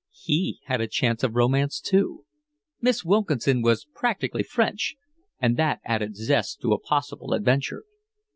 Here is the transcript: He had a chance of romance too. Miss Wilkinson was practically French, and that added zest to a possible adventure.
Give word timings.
He 0.23 0.61
had 0.65 0.81
a 0.81 0.87
chance 0.87 1.21
of 1.23 1.35
romance 1.35 1.79
too. 1.79 2.25
Miss 2.81 3.05
Wilkinson 3.05 3.61
was 3.61 3.85
practically 3.93 4.41
French, 4.41 4.95
and 5.39 5.57
that 5.57 5.79
added 5.85 6.15
zest 6.15 6.59
to 6.61 6.73
a 6.73 6.79
possible 6.81 7.33
adventure. 7.35 7.83